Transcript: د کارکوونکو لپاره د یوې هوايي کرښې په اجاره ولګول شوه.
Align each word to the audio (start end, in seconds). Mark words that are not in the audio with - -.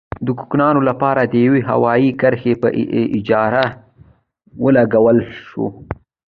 د 0.25 0.27
کارکوونکو 0.39 0.81
لپاره 0.89 1.21
د 1.25 1.33
یوې 1.45 1.61
هوايي 1.69 2.09
کرښې 2.21 2.53
په 2.61 2.67
اجاره 3.17 3.65
ولګول 4.63 5.17
شوه. 5.47 5.69